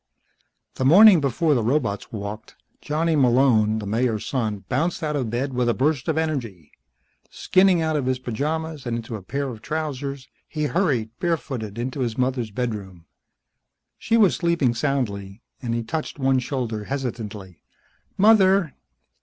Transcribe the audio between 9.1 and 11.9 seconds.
a pair of trousers, he hurried, barefooted,